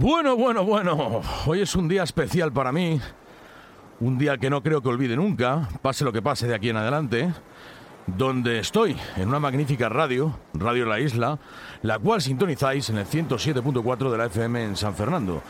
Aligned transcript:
Bueno, 0.00 0.36
bueno, 0.36 0.64
bueno. 0.64 1.22
Hoy 1.44 1.62
es 1.62 1.74
un 1.74 1.88
día 1.88 2.04
especial 2.04 2.52
para 2.52 2.70
mí. 2.70 3.00
Un 3.98 4.16
día 4.16 4.38
que 4.38 4.48
no 4.48 4.62
creo 4.62 4.80
que 4.80 4.88
olvide 4.88 5.16
nunca, 5.16 5.68
pase 5.82 6.04
lo 6.04 6.12
que 6.12 6.22
pase 6.22 6.46
de 6.46 6.54
aquí 6.54 6.68
en 6.68 6.76
adelante. 6.76 7.32
Donde 8.06 8.60
estoy, 8.60 8.96
en 9.16 9.26
una 9.26 9.40
magnífica 9.40 9.88
radio, 9.88 10.38
Radio 10.54 10.86
La 10.86 11.00
Isla, 11.00 11.40
la 11.82 11.98
cual 11.98 12.22
sintonizáis 12.22 12.88
en 12.90 12.98
el 12.98 13.06
107.4 13.06 14.08
de 14.08 14.18
la 14.18 14.26
FM 14.26 14.66
en 14.66 14.76
San 14.76 14.94
Fernando. 14.94 15.42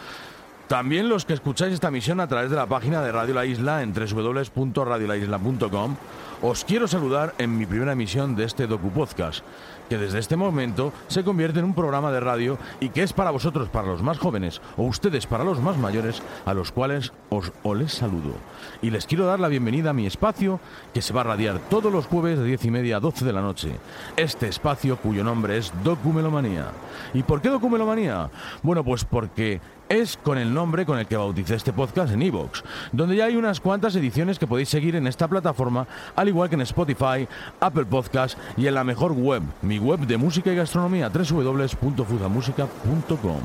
También 0.69 1.09
los 1.09 1.25
que 1.25 1.33
escucháis 1.33 1.73
esta 1.73 1.89
emisión 1.89 2.21
a 2.21 2.29
través 2.29 2.51
de 2.51 2.57
la 2.57 2.67
página 2.67 3.01
de 3.01 3.11
Radio 3.11 3.33
La 3.33 3.47
Isla 3.47 3.83
en 3.83 3.95
www.radiolaisla.com, 3.95 5.97
os 6.43 6.65
quiero 6.67 6.87
saludar 6.87 7.35
en 7.39 7.57
mi 7.57 7.65
primera 7.65 7.93
emisión 7.93 8.37
de 8.37 8.45
este 8.45 8.67
Docu 8.67 8.91
Podcast, 8.91 9.43
que 9.89 9.97
desde 9.97 10.19
este 10.19 10.37
momento 10.37 10.93
se 11.07 11.25
convierte 11.25 11.61
en 11.61 11.65
un 11.65 11.75
programa 11.75 12.13
de 12.13 12.21
radio 12.21 12.59
y 12.81 12.91
que 12.91 13.03
es 13.03 13.15
para 13.15 13.31
vosotros, 13.31 13.71
para 13.71 13.89
los 13.89 14.03
más 14.03 14.19
jóvenes, 14.19 14.61
o 14.77 14.83
ustedes 14.83 15.27
para 15.27 15.43
los 15.43 15.59
más 15.59 15.79
mayores, 15.79 16.23
a 16.45 16.53
los 16.53 16.71
cuales 16.71 17.15
os, 17.31 17.51
os 17.63 17.77
les 17.77 17.93
saludo. 17.93 18.35
Y 18.83 18.91
les 18.91 19.07
quiero 19.07 19.25
dar 19.25 19.41
la 19.41 19.49
bienvenida 19.49 19.91
a 19.91 19.95
mi 19.95 20.07
espacio, 20.07 20.61
que 20.93 21.01
se 21.01 21.15
va 21.15 21.23
a 21.23 21.25
radiar 21.25 21.61
todos 21.71 21.91
los 21.91 22.07
jueves 22.07 22.39
de 22.39 22.45
10 22.45 22.67
y 22.67 22.71
media 22.71 22.99
a 22.99 23.01
12 23.01 23.25
de 23.25 23.33
la 23.33 23.41
noche. 23.41 23.71
Este 24.19 24.49
espacio 24.49 24.99
cuyo 24.99 25.25
nombre 25.25 25.57
es 25.57 25.73
Documelomanía. 25.83 26.67
¿Y 27.15 27.23
por 27.23 27.41
qué 27.41 27.49
Documelomanía? 27.49 28.29
Bueno, 28.63 28.85
pues 28.85 29.07
porque 29.07 29.63
es 29.89 30.17
con 30.17 30.39
el 30.39 30.53
nombre 30.53 30.87
con 30.87 30.99
el 30.99 31.07
que 31.07 31.17
bauticé 31.17 31.55
este 31.55 31.73
podcast 31.73 32.13
en 32.13 32.23
Evox, 32.23 32.65
donde 32.93 33.17
ya 33.17 33.27
hay 33.27 33.37
unas 33.37 33.61
cuantas 33.61 33.95
ediciones 33.97 34.39
que 34.39 34.47
podéis 34.47 34.69
seguir 34.69 34.97
en 34.97 35.07
esta 35.07 35.29
plataforma, 35.29 35.87
al 36.17 36.29
igual 36.29 36.49
que 36.49 36.57
en 36.57 36.63
Spotify, 36.63 37.29
Apple 37.61 37.87
Podcast 37.87 38.39
y 38.57 38.67
en 38.67 38.75
la 38.75 38.85
mejor 38.85 39.13
web, 39.13 39.43
mi 39.63 39.79
web 39.79 40.01
de 40.01 40.17
música 40.17 40.53
y 40.53 40.57
gastronomía, 40.57 41.09
www.fudamusica.com. 41.09 43.41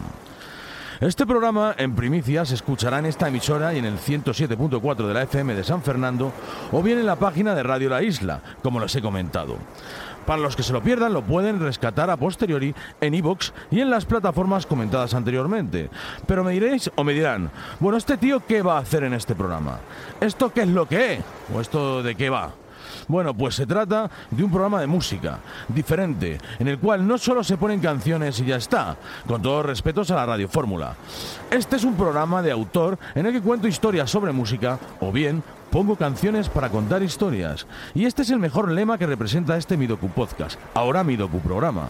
Este 1.01 1.25
programa 1.25 1.75
en 1.77 1.95
primicia 1.95 2.45
se 2.45 2.55
escuchará 2.55 2.99
en 2.99 3.07
esta 3.07 3.27
emisora 3.27 3.73
y 3.73 3.79
en 3.79 3.85
el 3.85 3.97
107.4 3.97 5.07
de 5.07 5.13
la 5.13 5.23
FM 5.23 5.53
de 5.53 5.63
San 5.63 5.81
Fernando 5.81 6.31
o 6.71 6.81
bien 6.81 6.97
en 6.97 7.05
la 7.05 7.17
página 7.17 7.53
de 7.55 7.63
Radio 7.63 7.89
La 7.89 8.01
Isla, 8.01 8.41
como 8.61 8.79
les 8.79 8.95
he 8.95 9.01
comentado. 9.01 9.57
Para 10.25 10.41
los 10.41 10.55
que 10.55 10.63
se 10.63 10.73
lo 10.73 10.81
pierdan, 10.81 11.13
lo 11.13 11.23
pueden 11.23 11.59
rescatar 11.59 12.09
a 12.09 12.17
posteriori 12.17 12.73
en 13.01 13.13
iVoox 13.13 13.51
y 13.71 13.81
en 13.81 13.89
las 13.89 14.05
plataformas 14.05 14.65
comentadas 14.65 15.13
anteriormente. 15.13 15.89
Pero 16.25 16.43
me 16.43 16.53
diréis 16.53 16.89
o 16.95 17.03
me 17.03 17.13
dirán, 17.13 17.51
bueno, 17.79 17.97
¿este 17.97 18.17
tío 18.17 18.45
qué 18.45 18.61
va 18.61 18.77
a 18.77 18.81
hacer 18.81 19.03
en 19.03 19.13
este 19.13 19.35
programa? 19.35 19.79
¿Esto 20.21 20.51
qué 20.51 20.61
es 20.61 20.69
lo 20.69 20.87
que 20.87 21.13
es? 21.13 21.19
¿O 21.53 21.59
esto 21.59 22.01
de 22.03 22.15
qué 22.15 22.29
va? 22.29 22.53
Bueno, 23.07 23.33
pues 23.33 23.55
se 23.55 23.65
trata 23.65 24.09
de 24.31 24.43
un 24.43 24.51
programa 24.51 24.79
de 24.79 24.87
música, 24.87 25.39
diferente, 25.67 26.37
en 26.59 26.67
el 26.67 26.79
cual 26.79 27.05
no 27.05 27.17
solo 27.17 27.43
se 27.43 27.57
ponen 27.57 27.79
canciones 27.79 28.39
y 28.39 28.45
ya 28.45 28.55
está, 28.55 28.95
con 29.27 29.41
todos 29.41 29.65
respetos 29.65 30.11
a 30.11 30.15
la 30.15 30.25
Radio 30.25 30.47
Fórmula. 30.47 30.95
Este 31.51 31.75
es 31.75 31.83
un 31.83 31.95
programa 31.95 32.41
de 32.41 32.51
autor 32.51 32.97
en 33.15 33.25
el 33.25 33.33
que 33.33 33.41
cuento 33.41 33.67
historias 33.67 34.09
sobre 34.09 34.31
música, 34.31 34.79
o 34.99 35.11
bien 35.11 35.43
pongo 35.73 35.95
canciones 35.95 36.49
para 36.49 36.69
contar 36.69 37.01
historias. 37.01 37.65
Y 37.95 38.05
este 38.05 38.21
es 38.21 38.29
el 38.29 38.37
mejor 38.37 38.71
lema 38.71 38.99
que 38.99 39.07
representa 39.07 39.57
este 39.57 39.75
mi 39.75 39.87
docu 39.87 40.07
podcast, 40.07 40.59
ahora 40.75 41.03
mi 41.03 41.15
docu 41.15 41.39
programa. 41.39 41.87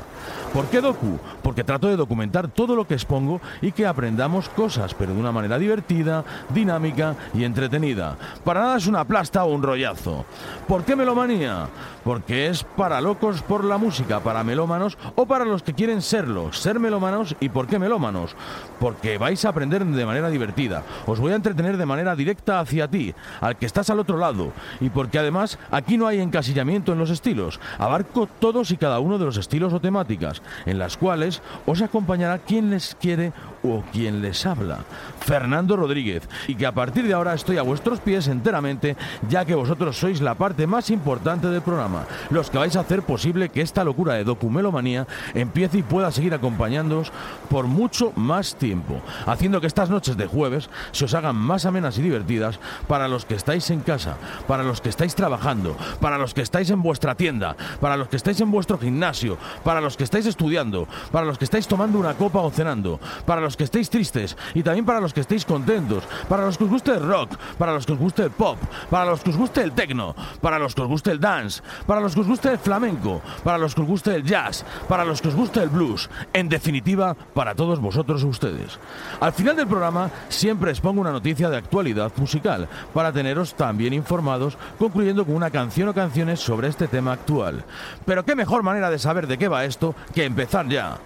¿Por 0.54 0.68
qué 0.68 0.80
docu? 0.80 1.20
Porque 1.42 1.66
trato 1.66 1.90
de 1.90 1.98
documentar 1.98 2.48
todo 2.48 2.78
lo 2.78 2.88
que 2.88 2.94
expongo 2.94 3.42
y 3.62 3.74
que 3.74 3.86
aprendamos 3.86 4.48
cosas, 4.48 4.94
pero 4.94 5.14
de 5.14 5.20
una 5.20 5.34
manera 5.34 5.58
divertida, 5.58 6.24
dinámica 6.54 7.18
y 7.34 7.44
entretenida. 7.44 8.16
Para 8.46 8.62
nada 8.62 8.78
es 8.78 8.88
una 8.88 9.04
plasta 9.04 9.44
o 9.44 9.54
un 9.54 9.64
rollazo. 9.64 10.24
¿Por 10.66 10.86
qué 10.86 10.96
melomanía? 10.96 11.68
Porque 12.06 12.48
es 12.48 12.64
para 12.64 13.02
locos 13.02 13.42
por 13.42 13.66
la 13.66 13.78
música, 13.78 14.22
para 14.22 14.46
melómanos 14.46 14.98
o 15.16 15.26
para 15.26 15.44
los 15.44 15.62
que 15.62 15.74
quieren 15.74 16.02
serlo, 16.02 16.54
ser 16.54 16.80
melómanos 16.80 17.36
y 17.42 17.50
por 17.50 17.68
qué 17.68 17.80
melómanos. 17.80 18.36
Porque 18.80 19.18
vais 19.18 19.44
a 19.44 19.50
aprender 19.50 19.84
de 19.84 20.06
manera 20.06 20.30
divertida. 20.30 20.84
Os 21.06 21.20
voy 21.20 21.34
a 21.34 21.36
entretener 21.36 21.76
de 21.76 21.86
manera 21.86 22.16
directa 22.16 22.62
hacia 22.62 22.88
ti, 22.88 23.14
al 23.42 23.58
que 23.58 23.73
estás 23.74 23.90
al 23.90 24.00
otro 24.00 24.20
lado. 24.20 24.54
Y 24.80 24.92
porque 24.92 25.18
además 25.18 25.58
aquí 25.72 25.98
no 25.98 26.06
hay 26.06 26.20
encasillamiento 26.20 26.94
en 26.94 27.00
los 27.00 27.10
estilos. 27.10 27.60
Abarco 27.80 28.28
todos 28.28 28.70
y 28.70 28.78
cada 28.78 29.00
uno 29.00 29.18
de 29.18 29.26
los 29.26 29.38
estilos 29.38 29.74
o 29.74 29.80
temáticas, 29.80 30.44
en 30.68 30.78
las 30.78 30.96
cuales 30.96 31.42
os 31.66 31.82
acompañará 31.82 32.38
quien 32.38 32.70
les 32.70 32.94
quiere 32.94 33.34
o 33.64 33.84
quien 33.92 34.22
les 34.22 34.46
habla. 34.46 34.80
Fernando 35.22 35.76
Rodríguez. 35.76 36.30
Y 36.48 36.54
que 36.54 36.68
a 36.68 36.72
partir 36.72 37.08
de 37.08 37.14
ahora 37.14 37.34
estoy 37.34 37.58
a 37.58 37.64
vuestros 37.64 38.00
pies 38.00 38.28
enteramente, 38.28 38.96
ya 39.28 39.44
que 39.44 39.56
vosotros 39.56 39.98
sois 39.98 40.22
la 40.22 40.36
parte 40.36 40.68
más 40.68 40.92
importante 40.92 41.48
del 41.48 41.64
programa. 41.64 42.06
Los 42.30 42.52
que 42.52 42.60
vais 42.60 42.76
a 42.76 42.82
hacer 42.82 43.02
posible 43.02 43.50
que 43.50 43.62
esta 43.62 43.84
locura 43.84 44.14
de 44.14 44.24
documelomanía 44.24 45.08
empiece 45.34 45.80
y 45.80 45.84
pueda 45.84 46.12
seguir 46.12 46.36
acompañándoos 46.36 47.12
por 47.50 47.66
mucho 47.66 48.12
más 48.16 48.54
tiempo. 48.54 49.02
Haciendo 49.26 49.62
que 49.62 49.68
estas 49.68 49.90
noches 49.90 50.16
de 50.16 50.28
jueves 50.28 50.70
se 50.92 51.06
os 51.06 51.14
hagan 51.16 51.38
más 51.38 51.66
amenas 51.66 51.98
y 51.98 52.04
divertidas 52.04 52.60
para 52.88 53.08
los 53.08 53.26
que 53.26 53.34
estáis 53.34 53.63
en 53.70 53.82
casa, 53.82 54.18
para 54.48 54.64
los 54.64 54.82
que 54.82 54.90
estáis 54.90 55.16
trabajando, 55.16 55.76
para 56.00 56.18
los 56.18 56.34
que 56.34 56.42
estáis 56.42 56.70
en 56.70 56.82
vuestra 56.82 57.16
tienda, 57.16 57.56
para 57.80 57.98
los 57.98 58.08
que 58.08 58.16
estáis 58.16 58.40
en 58.42 58.52
vuestro 58.52 58.78
gimnasio, 58.78 59.38
para 59.64 59.82
los 59.82 59.98
que 59.98 60.04
estáis 60.04 60.26
estudiando, 60.26 60.88
para 61.12 61.26
los 61.26 61.38
que 61.38 61.46
estáis 61.46 61.68
tomando 61.68 62.00
una 62.00 62.14
copa 62.14 62.40
o 62.42 62.52
cenando, 62.52 63.00
para 63.26 63.42
los 63.42 63.58
que 63.58 63.64
estéis 63.64 63.90
tristes 63.90 64.38
y 64.54 64.64
también 64.64 64.86
para 64.86 65.00
los 65.00 65.14
que 65.14 65.22
estéis 65.22 65.46
contentos, 65.46 66.04
para 66.30 66.46
los 66.46 66.58
que 66.58 66.64
os 66.64 66.70
guste 66.70 66.92
el 66.92 67.08
rock, 67.08 67.38
para 67.58 67.74
los 67.74 67.86
que 67.86 67.94
os 67.94 68.00
guste 68.00 68.24
el 68.24 68.32
pop, 68.32 68.58
para 68.90 69.06
los 69.06 69.22
que 69.22 69.30
os 69.30 69.38
guste 69.38 69.62
el 69.62 69.72
techno, 69.72 70.16
para 70.42 70.60
los 70.60 70.76
que 70.76 70.82
os 70.82 70.88
guste 70.88 71.12
el 71.12 71.20
dance, 71.20 71.62
para 71.86 72.02
los 72.02 72.14
que 72.14 72.22
os 72.22 72.28
guste 72.28 72.52
el 72.52 72.58
flamenco, 72.60 73.22
para 73.44 73.58
los 73.58 73.76
que 73.76 73.82
os 73.82 73.88
guste 73.88 74.16
el 74.16 74.24
jazz, 74.24 74.66
para 74.88 75.06
los 75.06 75.22
que 75.22 75.28
os 75.30 75.36
guste 75.36 75.62
el 75.62 75.70
blues, 75.70 76.10
en 76.34 76.50
definitiva, 76.50 77.16
para 77.34 77.56
todos 77.56 77.80
vosotros 77.80 78.24
ustedes. 78.24 78.80
Al 79.20 79.34
final 79.34 79.56
del 79.56 79.68
programa 79.68 80.10
siempre 80.30 80.72
os 80.72 80.82
pongo 80.82 81.02
una 81.02 81.12
noticia 81.12 81.50
de 81.50 81.58
actualidad 81.58 82.12
musical 82.18 82.68
para 82.94 83.12
teneros 83.12 83.53
también 83.56 83.94
informados, 83.94 84.58
concluyendo 84.78 85.26
con 85.26 85.36
una 85.36 85.52
canción 85.52 85.90
o 85.90 85.94
canciones 85.94 86.40
sobre 86.40 86.68
este 86.68 86.88
tema 86.88 87.14
actual. 87.14 87.64
Pero 88.06 88.26
qué 88.26 88.36
mejor 88.36 88.64
manera 88.64 88.90
de 88.90 89.00
saber 89.00 89.28
de 89.28 89.38
qué 89.38 89.48
va 89.48 89.66
esto 89.66 89.96
que 90.14 90.26
empezar 90.26 90.68
ya. 90.68 90.98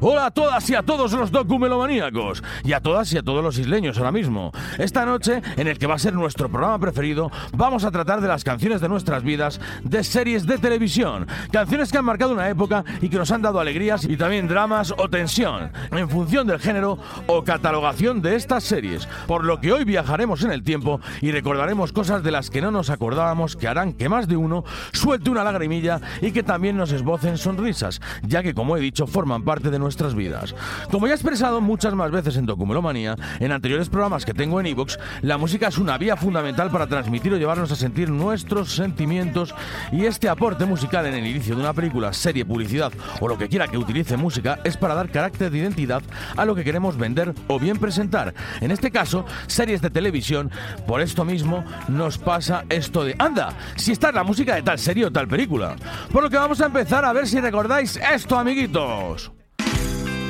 Hola 0.00 0.26
a 0.26 0.30
todas 0.30 0.68
y 0.70 0.74
a 0.74 0.82
todos 0.82 1.12
los 1.12 1.30
documelomaníacos 1.30 2.42
y 2.64 2.72
a 2.72 2.80
todas 2.80 3.12
y 3.12 3.18
a 3.18 3.22
todos 3.22 3.42
los 3.42 3.58
isleños 3.58 3.98
ahora 3.98 4.12
mismo. 4.12 4.52
Esta 4.78 5.04
noche, 5.04 5.42
en 5.56 5.68
el 5.68 5.78
que 5.78 5.86
va 5.86 5.94
a 5.94 5.98
ser 5.98 6.14
nuestro 6.14 6.48
programa 6.48 6.78
preferido, 6.78 7.30
vamos 7.52 7.84
a 7.84 7.90
tratar 7.90 8.20
de 8.20 8.28
las 8.28 8.44
canciones 8.44 8.80
de 8.80 8.88
nuestras 8.88 9.22
vidas 9.22 9.60
de 9.82 10.04
series 10.04 10.46
de 10.46 10.58
televisión. 10.58 11.26
Canciones 11.50 11.90
que 11.90 11.98
han 11.98 12.04
marcado 12.04 12.32
una 12.32 12.48
época 12.48 12.84
y 13.00 13.08
que 13.08 13.18
nos 13.18 13.30
han 13.30 13.42
dado 13.42 13.60
alegrías 13.60 14.04
y 14.04 14.16
también 14.16 14.48
dramas 14.48 14.94
o 14.96 15.08
tensión, 15.08 15.70
en 15.90 16.08
función 16.08 16.46
del 16.46 16.60
género 16.60 16.98
o 17.26 17.44
catalogación 17.44 18.22
de 18.22 18.36
estas 18.36 18.64
series. 18.64 19.06
Por 19.26 19.44
lo 19.44 19.60
que 19.60 19.72
hoy 19.72 19.84
viajaremos 19.84 20.42
en 20.42 20.50
el 20.50 20.62
tiempo 20.62 21.00
y 21.20 21.30
recordaremos 21.30 21.92
cosas 21.96 22.22
de 22.22 22.30
las 22.30 22.50
que 22.50 22.60
no 22.60 22.70
nos 22.70 22.90
acordábamos 22.90 23.56
que 23.56 23.68
harán 23.68 23.94
que 23.94 24.10
más 24.10 24.28
de 24.28 24.36
uno 24.36 24.64
suelte 24.92 25.30
una 25.30 25.42
lagrimilla 25.42 25.98
y 26.20 26.30
que 26.30 26.42
también 26.42 26.76
nos 26.76 26.92
esbocen 26.92 27.38
sonrisas, 27.38 28.02
ya 28.22 28.42
que 28.42 28.52
como 28.52 28.76
he 28.76 28.80
dicho 28.80 29.06
forman 29.06 29.44
parte 29.44 29.70
de 29.70 29.78
nuestras 29.78 30.14
vidas. 30.14 30.54
Como 30.90 31.06
ya 31.06 31.14
he 31.14 31.16
expresado 31.16 31.62
muchas 31.62 31.94
más 31.94 32.10
veces 32.10 32.36
en 32.36 32.44
Documelomanía, 32.44 33.16
en 33.40 33.50
anteriores 33.50 33.88
programas 33.88 34.26
que 34.26 34.34
tengo 34.34 34.60
en 34.60 34.66
Evox, 34.66 34.98
la 35.22 35.38
música 35.38 35.68
es 35.68 35.78
una 35.78 35.96
vía 35.96 36.18
fundamental 36.18 36.70
para 36.70 36.86
transmitir 36.86 37.32
o 37.32 37.38
llevarnos 37.38 37.72
a 37.72 37.76
sentir 37.76 38.10
nuestros 38.10 38.74
sentimientos 38.74 39.54
y 39.90 40.04
este 40.04 40.28
aporte 40.28 40.66
musical 40.66 41.06
en 41.06 41.14
el 41.14 41.26
inicio 41.26 41.54
de 41.54 41.62
una 41.62 41.72
película, 41.72 42.12
serie, 42.12 42.44
publicidad 42.44 42.92
o 43.20 43.26
lo 43.28 43.38
que 43.38 43.48
quiera 43.48 43.68
que 43.68 43.78
utilice 43.78 44.18
música 44.18 44.58
es 44.64 44.76
para 44.76 44.94
dar 44.94 45.10
carácter 45.10 45.50
de 45.50 45.56
identidad 45.56 46.02
a 46.36 46.44
lo 46.44 46.54
que 46.54 46.62
queremos 46.62 46.98
vender 46.98 47.32
o 47.48 47.58
bien 47.58 47.78
presentar. 47.78 48.34
En 48.60 48.70
este 48.70 48.90
caso, 48.90 49.24
series 49.46 49.80
de 49.80 49.88
televisión, 49.88 50.50
por 50.86 51.00
esto 51.00 51.24
mismo 51.24 51.64
nos 51.88 52.18
pasa 52.18 52.64
esto 52.68 53.04
de, 53.04 53.14
anda, 53.18 53.54
si 53.76 53.92
está 53.92 54.12
la 54.12 54.24
música 54.24 54.54
de 54.54 54.62
tal 54.62 54.78
serie 54.78 55.06
o 55.06 55.12
tal 55.12 55.28
película. 55.28 55.76
Por 56.12 56.22
lo 56.22 56.30
que 56.30 56.36
vamos 56.36 56.60
a 56.60 56.66
empezar 56.66 57.04
a 57.04 57.12
ver 57.12 57.26
si 57.26 57.40
recordáis 57.40 57.96
esto, 58.12 58.38
amiguitos. 58.38 59.32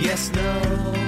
Yes, 0.00 0.30
no, 0.34 1.06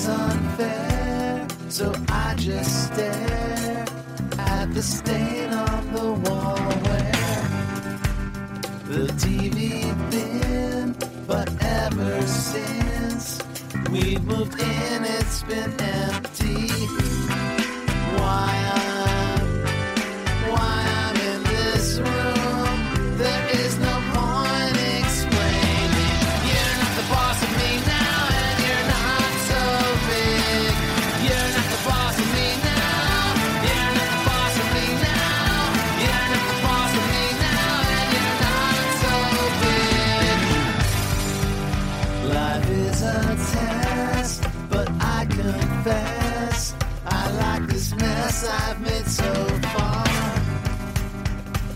is 0.00 0.08
unfair, 0.08 1.46
so 1.68 1.92
I 2.08 2.34
just 2.36 2.86
stare 2.86 3.84
at 4.38 4.72
the 4.72 4.82
stain 4.82 5.52
on 5.52 5.92
the 5.92 6.12
wall 6.24 6.56
where 6.86 7.48
the 8.90 9.06
TV 9.22 9.60
been. 10.10 10.96
But 11.26 11.48
ever 11.62 12.22
since 12.26 13.40
we 13.90 14.16
moved 14.18 14.58
in, 14.60 15.04
it's 15.04 15.42
been 15.44 15.72
empty. 15.80 16.29
Life 42.32 42.70
is 42.70 43.02
a 43.02 43.22
test, 43.52 44.44
but 44.70 44.88
I 45.00 45.26
confess 45.28 46.74
I 47.04 47.30
like 47.42 47.68
this 47.68 47.92
mess 47.96 48.48
I've 48.48 48.80
made 48.80 49.06
so 49.06 49.32
far. 49.74 50.04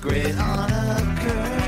Great 0.00 0.36
on 0.38 0.70
a 0.70 1.16
curve. 1.20 1.63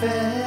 fell. 0.00 0.37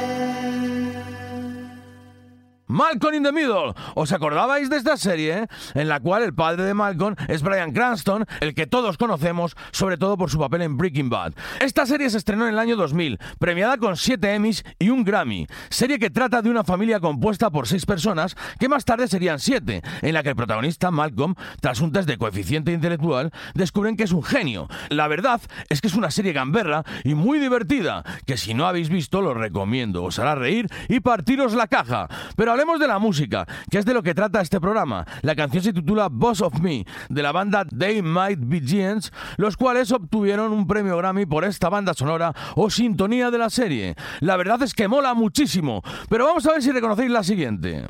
Malcolm 2.82 3.14
in 3.14 3.22
the 3.22 3.30
Middle. 3.30 3.74
¿Os 3.94 4.10
acordabais 4.10 4.68
de 4.68 4.76
esta 4.76 4.96
serie? 4.96 5.46
En 5.74 5.88
la 5.88 6.00
cual 6.00 6.24
el 6.24 6.34
padre 6.34 6.64
de 6.64 6.74
Malcolm 6.74 7.14
es 7.28 7.40
Brian 7.40 7.72
Cranston, 7.72 8.26
el 8.40 8.56
que 8.56 8.66
todos 8.66 8.98
conocemos, 8.98 9.54
sobre 9.70 9.96
todo 9.96 10.16
por 10.16 10.30
su 10.30 10.38
papel 10.40 10.62
en 10.62 10.76
Breaking 10.76 11.08
Bad. 11.08 11.34
Esta 11.60 11.86
serie 11.86 12.10
se 12.10 12.18
estrenó 12.18 12.48
en 12.48 12.54
el 12.54 12.58
año 12.58 12.74
2000, 12.74 13.20
premiada 13.38 13.76
con 13.76 13.96
7 13.96 14.34
Emmys 14.34 14.64
y 14.80 14.88
un 14.88 15.04
Grammy. 15.04 15.46
Serie 15.70 16.00
que 16.00 16.10
trata 16.10 16.42
de 16.42 16.50
una 16.50 16.64
familia 16.64 16.98
compuesta 16.98 17.50
por 17.50 17.68
6 17.68 17.86
personas, 17.86 18.34
que 18.58 18.68
más 18.68 18.84
tarde 18.84 19.06
serían 19.06 19.38
7, 19.38 19.80
en 20.02 20.12
la 20.12 20.24
que 20.24 20.30
el 20.30 20.36
protagonista, 20.36 20.90
Malcolm, 20.90 21.36
tras 21.60 21.80
un 21.80 21.92
test 21.92 22.08
de 22.08 22.18
coeficiente 22.18 22.72
intelectual, 22.72 23.30
descubren 23.54 23.96
que 23.96 24.02
es 24.02 24.12
un 24.12 24.24
genio. 24.24 24.66
La 24.88 25.06
verdad 25.06 25.40
es 25.68 25.80
que 25.80 25.86
es 25.86 25.94
una 25.94 26.10
serie 26.10 26.32
gamberra 26.32 26.82
y 27.04 27.14
muy 27.14 27.38
divertida, 27.38 28.02
que 28.26 28.36
si 28.36 28.54
no 28.54 28.66
habéis 28.66 28.88
visto 28.88 29.22
lo 29.22 29.34
recomiendo, 29.34 30.02
os 30.02 30.18
hará 30.18 30.34
reír 30.34 30.66
y 30.88 30.98
partiros 30.98 31.54
la 31.54 31.68
caja. 31.68 32.08
Pero 32.34 32.50
hablemos 32.72 32.80
de 32.80 32.88
la 32.88 32.98
música, 32.98 33.46
que 33.70 33.78
es 33.78 33.84
de 33.84 33.94
lo 33.94 34.02
que 34.02 34.14
trata 34.14 34.40
este 34.40 34.60
programa. 34.60 35.04
La 35.22 35.34
canción 35.34 35.62
se 35.62 35.72
titula 35.72 36.08
Boss 36.10 36.40
of 36.40 36.60
Me, 36.60 36.84
de 37.08 37.22
la 37.22 37.32
banda 37.32 37.64
They 37.64 38.02
Might 38.02 38.38
Be 38.40 38.60
Giants, 38.60 39.12
los 39.36 39.56
cuales 39.56 39.92
obtuvieron 39.92 40.52
un 40.52 40.66
premio 40.66 40.96
Grammy 40.96 41.26
por 41.26 41.44
esta 41.44 41.68
banda 41.68 41.94
sonora 41.94 42.34
o 42.54 42.70
sintonía 42.70 43.30
de 43.30 43.38
la 43.38 43.50
serie. 43.50 43.94
La 44.20 44.36
verdad 44.36 44.62
es 44.62 44.74
que 44.74 44.88
mola 44.88 45.14
muchísimo, 45.14 45.82
pero 46.08 46.26
vamos 46.26 46.46
a 46.46 46.52
ver 46.52 46.62
si 46.62 46.72
reconocéis 46.72 47.10
la 47.10 47.22
siguiente. 47.22 47.86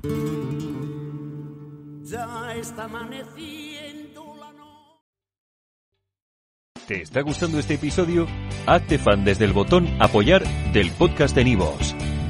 Ya 2.02 2.54
está 2.54 2.84
amaneciendo 2.84 4.34
la 4.38 4.52
noche. 4.52 5.00
¿Te 6.86 7.02
está 7.02 7.20
gustando 7.22 7.58
este 7.58 7.74
episodio? 7.74 8.26
Hazte 8.66 8.98
fan 8.98 9.24
desde 9.24 9.44
el 9.44 9.52
botón 9.52 9.88
Apoyar 10.00 10.42
del 10.72 10.90
podcast 10.92 11.34
de 11.36 11.44
Nivos. 11.44 11.94